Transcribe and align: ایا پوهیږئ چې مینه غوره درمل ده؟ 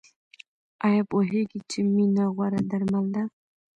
ایا 0.87 1.01
پوهیږئ 1.11 1.59
چې 1.71 1.79
مینه 1.95 2.25
غوره 2.35 2.61
درمل 2.69 3.05
ده؟ 3.15 3.23